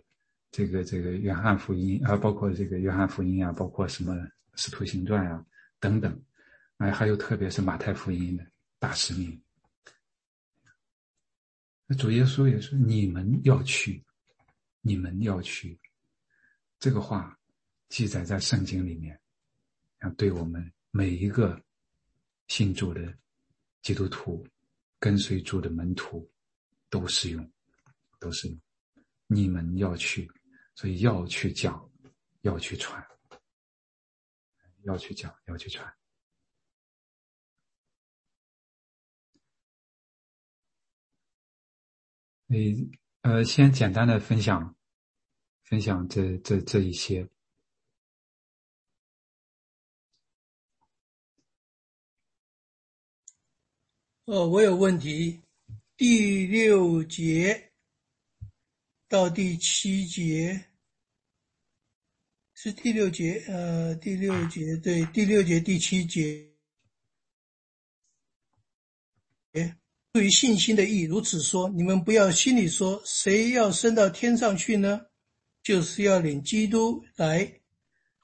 [0.51, 4.15] 这个这个约翰福音啊，包括这个约翰福音啊，包括什么
[4.57, 5.45] 使徒行传啊
[5.79, 6.21] 等等，
[6.79, 8.45] 哎，还有特别是马太福音的
[8.79, 9.41] 大使命。
[11.87, 14.05] 那主耶稣也说：“你们要去，
[14.81, 15.79] 你们要去。”
[16.79, 17.39] 这个话
[17.89, 19.21] 记载在圣经里面，
[20.03, 21.63] 要对我们每一个
[22.49, 23.19] 信主的。
[23.83, 24.47] 基督徒
[24.99, 26.31] 跟随主的门徒
[26.91, 27.51] 都适用，
[28.19, 28.47] 都是
[29.27, 30.31] 你们要去，
[30.75, 31.91] 所以要去讲，
[32.43, 33.03] 要去传，
[34.83, 35.91] 要去讲，要去传。
[42.45, 44.75] 你呃，先简单的分享
[45.65, 47.29] 分享这这这一些。
[54.25, 55.41] 哦，我有问题。
[55.97, 57.73] 第六节
[59.07, 60.69] 到第七节
[62.55, 66.49] 是第六节，呃，第六节对，第六节第七节。
[70.13, 75.03] 对于信心的意义如此说：你们不要心里说，谁要升到天上去呢？
[75.63, 77.61] 就是要领基督来；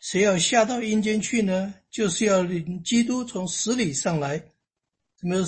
[0.01, 1.75] 谁要下到阴间去呢？
[1.88, 4.38] 就是要领基督从死里上来。
[5.20, 5.46] 什么？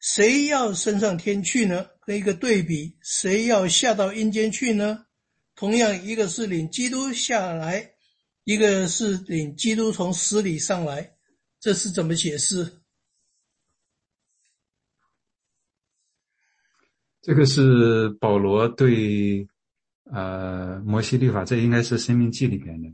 [0.00, 1.86] 谁要升上天去呢？
[2.04, 5.06] 跟一个对比，谁要下到阴间去呢？
[5.54, 7.92] 同样，一个是领基督下来，
[8.42, 11.12] 一个是领基督从死里上来，
[11.60, 12.77] 这是怎么解释？
[17.28, 19.46] 这个是保罗对
[20.04, 22.88] 呃摩西律法，这应该是生命记里边的，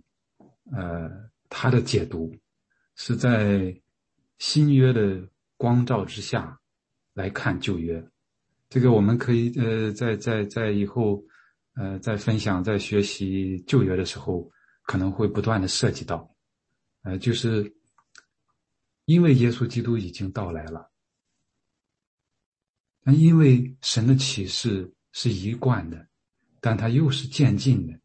[0.73, 1.09] 呃，
[1.49, 2.35] 他的解读
[2.97, 3.81] 是在
[4.39, 5.23] 新约的
[5.57, 6.59] 光照之下。
[7.13, 8.05] 来看旧约，
[8.69, 11.23] 这个我们可以呃，在在在以后
[11.77, 14.51] 呃，在分享在学习旧约的时候，
[14.83, 16.29] 可能会不断的涉及到，
[17.05, 17.73] 呃，就是
[19.05, 20.91] 因为耶稣基督已经到来了，
[23.07, 26.09] 那因为神的启示是一贯的，
[26.61, 28.01] 但它又是渐进的，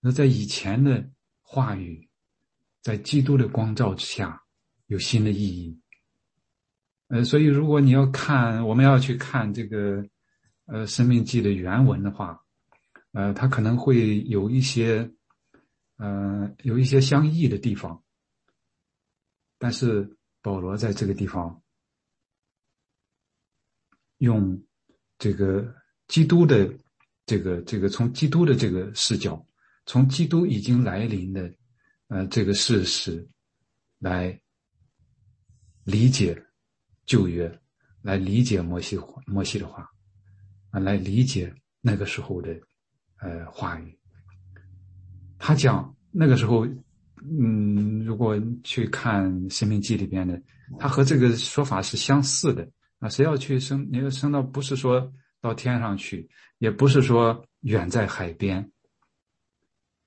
[0.00, 1.08] 那在以前的
[1.42, 2.08] 话语，
[2.82, 4.42] 在基督的光照之下，
[4.86, 5.80] 有新的意义。
[7.08, 10.04] 呃，所以如果你要看，我们要去看这个，
[10.64, 12.42] 呃，《生命记》的原文的话，
[13.12, 15.08] 呃，它可能会有一些，
[15.98, 18.02] 呃，有一些相异的地方。
[19.56, 21.62] 但是保罗在这个地方，
[24.18, 24.60] 用
[25.18, 25.74] 这个
[26.08, 26.72] 基督的
[27.26, 29.44] 这个这个从基督的这个视角，
[29.86, 31.52] 从基督已经来临的，
[32.08, 33.26] 呃，这个事实
[33.98, 34.40] 来
[35.84, 36.42] 理解。
[37.06, 37.60] 旧约
[38.02, 39.88] 来理解摩西，摩西的话
[40.70, 42.52] 啊，来理解那个时候的
[43.20, 43.96] 呃话语。
[45.38, 46.66] 他讲那个时候，
[47.22, 50.42] 嗯，如果去看《生命记》里边的，
[50.80, 52.68] 他和这个说法是相似的
[52.98, 53.08] 啊。
[53.08, 53.88] 谁要去升？
[53.90, 56.28] 你要升到不是说到天上去，
[56.58, 58.72] 也不是说远在海边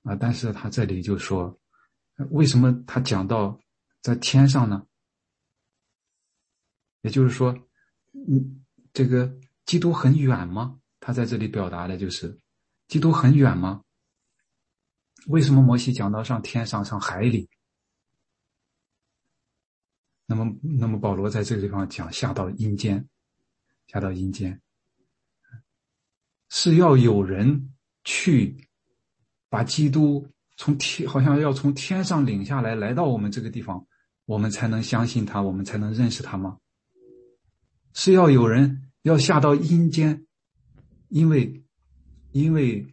[0.02, 0.14] 啊。
[0.16, 1.58] 但是他这里就说，
[2.30, 3.58] 为什么他讲到
[4.00, 4.86] 在天上呢？
[7.02, 7.56] 也就是说，
[8.12, 9.32] 嗯，这个
[9.64, 10.78] 基督很远吗？
[11.00, 12.38] 他在这里表达的就是，
[12.88, 13.82] 基督很远吗？
[15.26, 17.48] 为什么摩西讲到上天上、上海里？
[20.30, 23.04] 那么，那么保罗在这个地方讲下到阴间，
[23.88, 24.60] 下到阴间，
[26.50, 27.74] 是要有人
[28.04, 28.68] 去
[29.48, 30.24] 把基督
[30.56, 33.84] 从天，好像要从天上领下来，来到我们这个地方，
[34.24, 36.56] 我们才能相信他，我们才能认识他吗？
[37.94, 40.24] 是要有人要下到阴间，
[41.08, 41.60] 因为，
[42.30, 42.86] 因为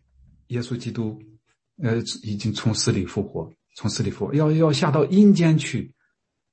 [0.48, 1.22] 耶稣基督，
[1.84, 5.94] 呃，已经从死里复活，从死里复活，要要下到阴间去。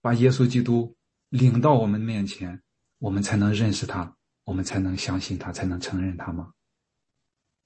[0.04, 0.94] 把耶稣基督
[1.30, 2.62] 领到我们面前，
[2.98, 6.52] 我们才能认识他，我们才能相信他，才能承认他吗？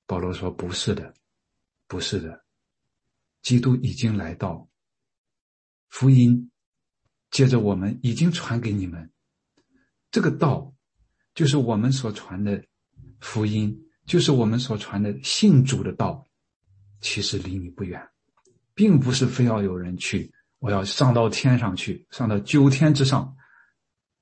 [0.06, 1.12] 保罗说：“不是的，
[1.88, 2.44] 不是的，
[3.42, 4.70] 基督已经来到，
[5.88, 6.48] 福音
[7.32, 9.10] 接着我们已经传给你们，
[10.12, 10.72] 这个道
[11.34, 12.64] 就是我们所传的
[13.18, 13.76] 福音，
[14.06, 16.24] 就是我们所传的信主的道，
[17.00, 18.00] 其实离你不远，
[18.74, 23.36] 并不是非要有人去。”我要上到天上去，上到九天之上，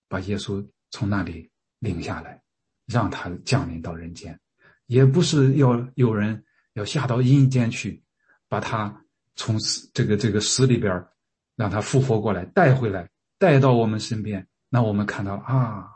[0.09, 2.43] 把耶稣从那里领下来，
[2.87, 4.39] 让他降临到人间，
[4.87, 8.03] 也不是要有人要下到阴间去，
[8.49, 11.07] 把他从死这个这个死里边
[11.55, 13.09] 让他复活过来，带回来，
[13.39, 15.89] 带到我们身边，那我们看到啊，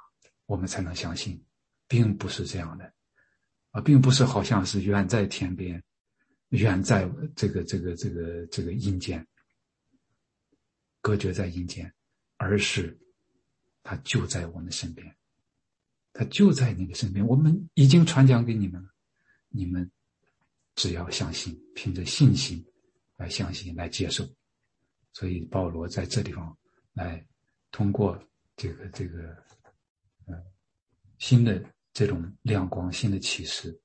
[0.47, 1.45] 我们才能相信，
[1.87, 2.91] 并不是这样的，
[3.73, 5.83] 啊，并不是好像是远在天边，
[6.49, 9.27] 远在这个这个这个这个阴间。
[11.01, 11.93] 隔绝在阴间，
[12.37, 12.99] 而是
[13.83, 15.17] 他就在我们身边，
[16.13, 17.27] 他就在你的身边。
[17.27, 18.89] 我们已经传讲给你们了，
[19.49, 19.91] 你们
[20.75, 22.65] 只要相信，凭着信心
[23.17, 24.29] 来相信，来接受。
[25.13, 26.57] 所以保罗在这地方
[26.93, 27.27] 来
[27.71, 28.23] 通过
[28.57, 29.37] 这个这个
[30.27, 30.43] 呃
[31.19, 33.81] 新的这种亮光、新的启示，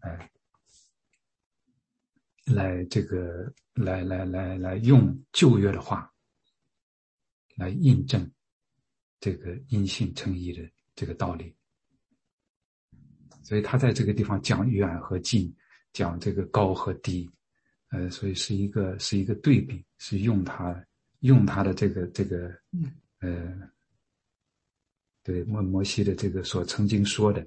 [0.00, 0.30] 哎。
[2.46, 3.52] 来，这个
[3.82, 6.12] 来来来来用旧约的话
[7.56, 8.30] 来印证
[9.18, 11.54] 这个因信称义的这个道理，
[13.42, 15.54] 所以他在这个地方讲远和近，
[15.92, 17.30] 讲这个高和低，
[17.90, 20.86] 呃，所以是一个是一个对比，是用他
[21.20, 22.50] 用他的这个这个
[23.20, 23.70] 呃，
[25.22, 27.46] 对摩摩西的这个所曾经说的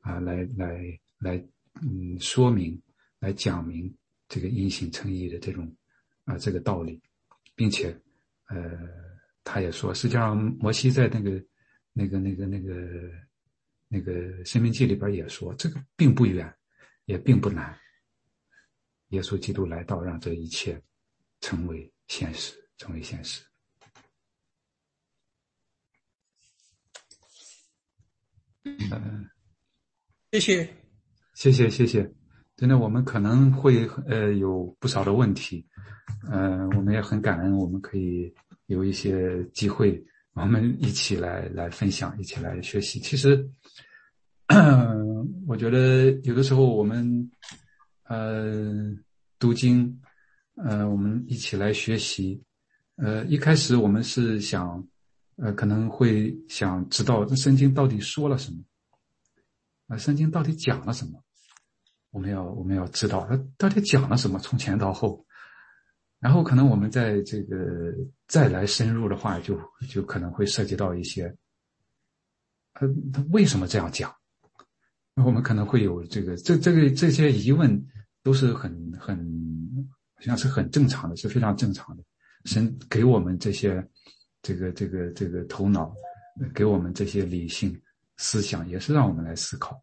[0.00, 1.36] 啊，来来来
[1.82, 2.80] 嗯说明，
[3.20, 3.92] 来讲明。
[4.34, 5.72] 这个因信称义的这种
[6.24, 7.00] 啊，这个道理，
[7.54, 7.96] 并且，
[8.48, 8.90] 呃，
[9.44, 11.40] 他也说，实际上摩西在那个、
[11.92, 12.74] 那个、那个、那个、
[13.86, 14.12] 那个
[14.44, 16.52] 《生命记》里边也说，这个并不远，
[17.04, 17.78] 也并不难。
[19.10, 20.82] 耶稣基督来到，让这一切
[21.40, 23.40] 成为现实，成为现实。
[28.64, 29.30] 嗯，
[30.32, 30.74] 谢谢，
[31.34, 32.23] 谢谢，谢谢。
[32.56, 35.66] 真的，我们可能会呃有不少的问题，
[36.30, 38.32] 呃，我们也很感恩，我们可以
[38.66, 40.00] 有一些机会，
[40.34, 43.00] 我们一起来来分享，一起来学习。
[43.00, 43.50] 其实，
[45.48, 47.28] 我觉得有的时候我们
[48.04, 48.72] 呃
[49.40, 50.00] 读经，
[50.54, 52.40] 呃，我们一起来学习，
[52.94, 54.86] 呃，一开始我们是想，
[55.38, 58.62] 呃，可能会想知道这圣经到底说了什么，
[59.88, 61.20] 啊，圣经到底讲了什么。
[62.14, 65.26] 我们要我们要知道他到底讲了什么，从前到后，
[66.20, 67.92] 然后可能我们在这个
[68.28, 69.60] 再来深入的话，就
[69.90, 71.36] 就可能会涉及到一些，
[72.72, 74.14] 他他为什么这样讲？
[75.16, 77.84] 我们可能会有这个这这个这些疑问，
[78.22, 79.18] 都是很很
[80.20, 82.04] 像是很正常的，是非常正常的。
[82.44, 83.84] 神给我们这些
[84.40, 85.92] 这个这个这个头脑，
[86.54, 87.76] 给我们这些理性
[88.18, 89.82] 思想，也是让我们来思考，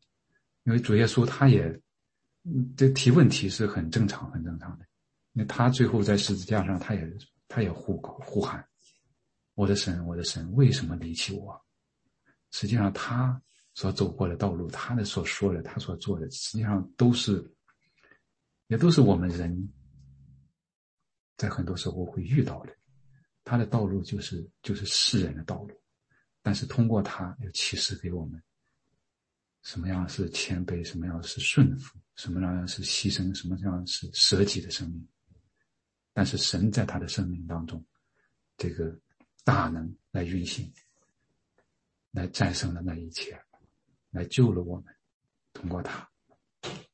[0.64, 1.78] 因为主耶稣他也。
[2.44, 4.86] 嗯，这提问题是很正常、很正常的。
[5.32, 7.18] 那他最后在十字架上，他也
[7.48, 8.68] 他也呼呼喊
[9.56, 11.60] ：“我的神，我的神，为什么离弃我？”
[12.52, 13.42] 实际上，他
[13.74, 17.50] 所走过的道路，他的所说的，他所做的，实际上都是，
[18.68, 19.72] 也都是我们人
[21.38, 22.76] 在很多时候会遇到的。
[23.44, 25.82] 他的道路就是就是世人的道路，
[26.42, 28.42] 但是通过他，又启示给我们。
[29.64, 30.84] 什么样是谦卑？
[30.84, 31.98] 什么样是顺服？
[32.22, 33.34] 什么样是牺牲？
[33.34, 35.08] 什么样是舍己的生命？
[36.14, 37.84] 但是神在他的生命当中，
[38.58, 38.96] 这个
[39.44, 40.72] 大能来运行，
[42.12, 43.42] 来战胜了那一切，
[44.12, 44.94] 来救了我们。
[45.52, 46.08] 通过他，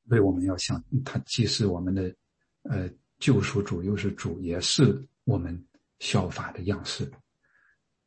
[0.06, 2.16] 为我们要向他，既是我们的
[2.62, 5.62] 呃救赎主，又是主，也是我们
[6.00, 7.12] 效法的样式。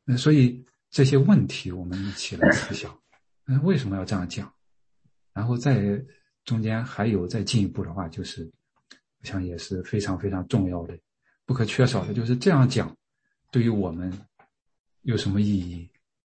[0.03, 2.99] 那所以这些问题，我们一起来思想。
[3.61, 4.51] 为什么要这样讲？
[5.33, 6.03] 然后再
[6.43, 8.49] 中间还有再进一步的话，就是
[9.19, 10.97] 我想也是非常非常重要的、
[11.45, 12.95] 不可缺少的，就是这样讲，
[13.51, 14.11] 对于我们
[15.03, 15.87] 有什么意义？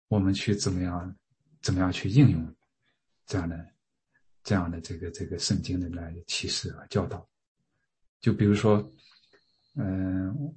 [0.08, 1.16] 我们去怎么样、
[1.62, 2.56] 怎么样去应用
[3.26, 3.68] 这样的、
[4.44, 7.28] 这样的这个这个圣经的来启示和教导？
[8.22, 8.88] 就比如说，
[9.76, 10.56] 嗯，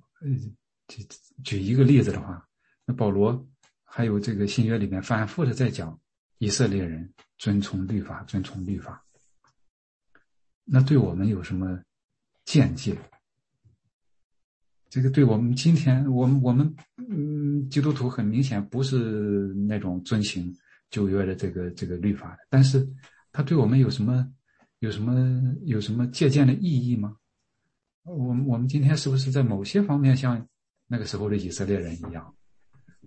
[0.86, 1.06] 举
[1.42, 2.46] 举一个例子的话，
[2.84, 3.46] 那保罗
[3.82, 5.98] 还有这个新约里面反复的在讲
[6.36, 9.02] 以色列人遵从律法、遵从律法。
[10.70, 11.82] 那对我们有什么
[12.44, 12.96] 见解？
[14.90, 20.54] 这个对我们今天，我们我们嗯，基督徒很明显不是那种遵行
[20.90, 22.86] 旧约的这个这个律法的，但是
[23.32, 24.26] 他对我们有什么
[24.78, 27.16] 有什么有什么借鉴的意义吗？
[28.04, 30.46] 我们我们今天是不是在某些方面像
[30.86, 32.34] 那个时候的以色列人一样？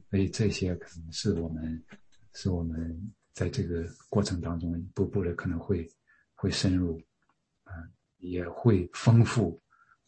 [0.09, 1.83] 所以这些可能是我们
[2.33, 5.87] 是我们在这个过程当中一步步的可能会
[6.35, 7.01] 会深入。
[8.21, 9.61] 也会丰富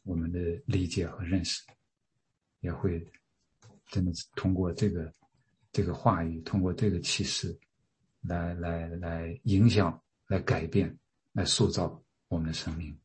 [0.03, 1.61] 我们的理解和认识，
[2.61, 3.05] 也会
[3.89, 5.11] 真的是通过这个
[5.72, 7.57] 这个话语，通过这个启示，
[8.22, 10.97] 来来来影响、来改变、
[11.34, 12.97] 来塑造我们的生命。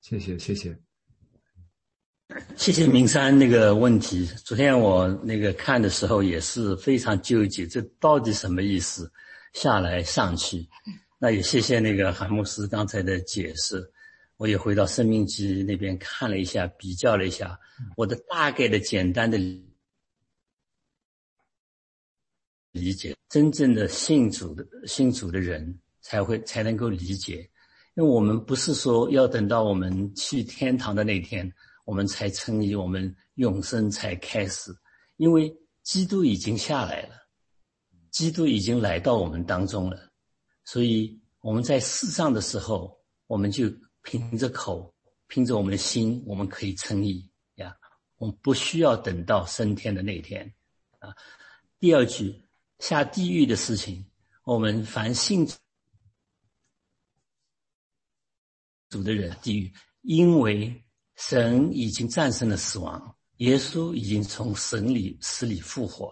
[0.00, 0.76] 谢谢，谢谢，
[2.56, 4.26] 谢谢明山那个问题。
[4.44, 9.10] 昨天我那个看的时候也是非常纠结，这到底什么意思？
[9.54, 10.68] 下来上去。
[11.24, 13.90] 那也谢谢那个韩牧师刚才的解释，
[14.36, 17.58] 我也回到生命记那边看了一下，比较了一下，
[17.96, 19.38] 我的大概的简单的
[22.72, 27.36] 理解，真正的信主的信主的人才会才能够理解，
[27.94, 31.50] 因为我们不是说要等到我们去天堂的那天，
[31.86, 34.70] 我们才称义，我们永生才开始，
[35.16, 35.50] 因为
[35.84, 37.14] 基督已经下来了，
[38.10, 40.10] 基督已经来到我们当中了。
[40.64, 43.70] 所以我们在世上的时候，我们就
[44.02, 44.94] 凭着口，
[45.26, 47.76] 凭着我们的心，我们可以称义呀。
[48.16, 50.54] 我们不需要等到升天的那天
[50.98, 51.14] 啊。
[51.78, 52.42] 第二句
[52.78, 54.04] 下地狱的事情，
[54.44, 55.46] 我们凡信
[58.88, 60.82] 主的人，地狱，因为
[61.16, 66.10] 神已经战胜了死亡，耶稣已经从神里死里复活。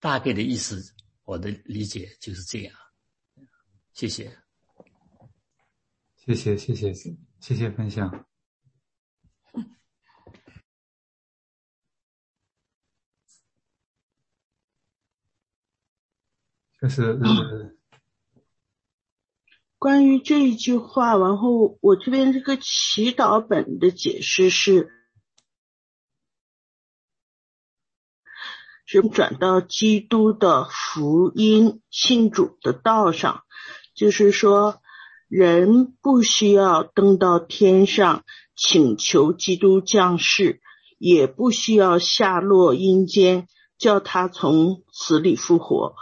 [0.00, 0.82] 大概的意思，
[1.24, 2.74] 我的理解就是这样。
[3.96, 4.30] 谢谢，
[6.16, 6.92] 谢谢，谢谢，
[7.40, 8.26] 谢谢分享。
[16.78, 17.74] 就是嗯
[19.80, 24.92] 关于这一句话，然后我这边这个祈祷本的解释是，
[28.84, 33.42] 是转到基督的福音信主的道上。
[33.96, 34.82] 就是说，
[35.26, 38.24] 人不需要登到天上
[38.54, 40.60] 请求基督降世，
[40.98, 45.94] 也不需要下落阴间叫他从死里复活。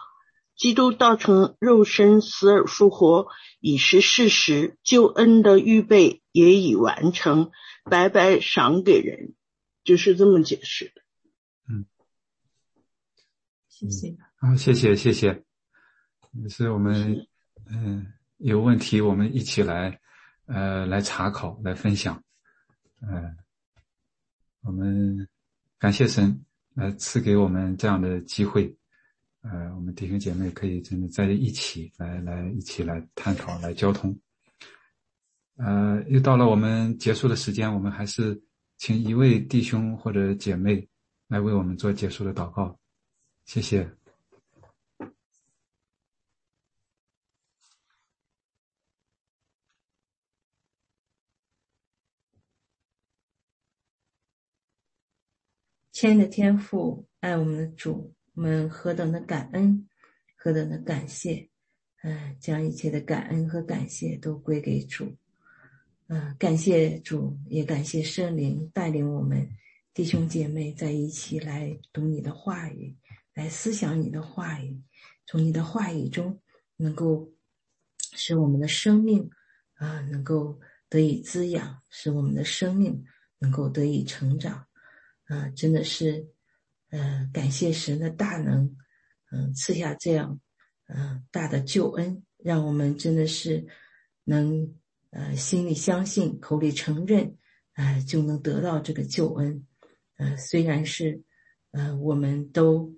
[0.57, 3.29] 基督道成肉身死而复活
[3.61, 7.53] 已是事实，救恩的预备也已完成，
[7.85, 9.35] 白白赏给人，
[9.85, 11.03] 就是这么解释的。
[11.71, 11.87] 嗯，
[13.69, 14.17] 谢谢。
[14.39, 15.45] 啊，谢谢谢谢，
[16.43, 17.29] 也是我们。
[17.71, 18.07] 嗯，
[18.39, 19.99] 有问题我们一起来，
[20.47, 22.23] 呃，来查考，来分享。
[23.01, 23.37] 嗯，
[24.63, 25.29] 我们
[25.79, 26.45] 感谢神
[26.75, 28.75] 来赐给我们这样的机会。
[29.43, 34.19] 呃，我们弟兄姐妹可以真的在一起来，来一起来探讨，来交通。
[35.57, 38.43] 呃，又到了我们结束的时间，我们还是
[38.79, 40.89] 请一位弟兄或者姐妹
[41.29, 42.79] 来为我们做结束的祷告。
[43.45, 43.89] 谢谢。
[55.95, 59.89] 亲爱的天父，爱我们的主，我们何等的感恩，
[60.35, 61.49] 何等的感谢，
[62.03, 65.17] 嗯，将一切的感恩和感谢都归给主，
[66.09, 69.49] 嗯，感谢主，也感谢圣灵带领我们
[69.95, 72.97] 弟兄姐妹在一起来读你的话语，
[73.33, 74.83] 来思想你的话语，
[75.27, 76.37] 从你的话语中
[76.77, 77.31] 能够
[78.17, 79.31] 使我们的生命
[79.75, 83.05] 啊能够得以滋养，使我们的生命
[83.39, 84.67] 能够得以成长。
[85.35, 86.29] 啊，真的是，
[86.91, 88.77] 呃，感谢神的大能，
[89.33, 90.41] 嗯，赐下这样，
[90.87, 93.67] 嗯，大的救恩，让我们真的是
[94.23, 94.73] 能，
[95.11, 97.37] 呃，心里相信，口里承认，
[97.75, 99.67] 呃，就能得到这个救恩。
[100.19, 101.25] 呃，虽然是，
[101.73, 102.95] 呃，我们都，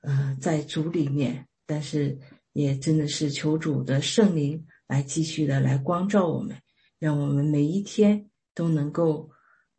[0.00, 2.18] 呃，在主里面，但是
[2.54, 6.56] 也真的是求主的圣灵来继续的来光照我们，
[6.98, 9.30] 让我们每一天都能够，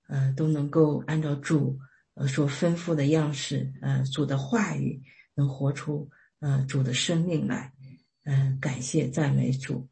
[0.08, 1.80] 呃，都能够按照主
[2.18, 5.02] 呃所吩咐的样式，呃，主的话语，
[5.36, 6.10] 能活出
[6.40, 7.72] 呃主的生命来，
[8.24, 9.88] 嗯，感谢赞美主，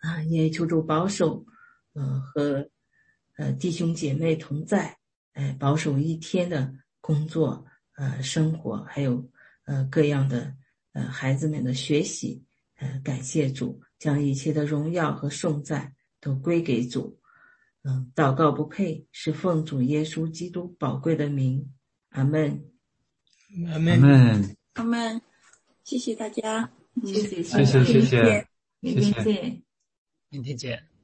[0.00, 1.44] 啊，也求主保守，
[1.92, 2.68] 呃和
[3.36, 4.98] 呃弟兄姐妹同在，
[5.34, 7.64] 哎，保守一天的工作，
[7.96, 9.30] 呃，生活，还有
[9.64, 10.56] 呃各样的。
[10.92, 12.42] 呃，孩子们的学习，
[12.78, 17.16] 呃，感谢主，将一切的荣耀和颂赞都归给主。
[17.82, 21.72] 嗯，祷告不配，是奉主耶稣基督宝贵的名。
[22.10, 22.64] 阿门。
[23.72, 23.94] 阿门。
[23.94, 24.56] 阿门。
[24.74, 25.22] 阿门。
[25.84, 26.70] 谢谢大家。
[27.04, 28.46] 谢谢，谢谢，谢谢，
[28.80, 29.62] 明天见。
[30.30, 30.97] 明天见。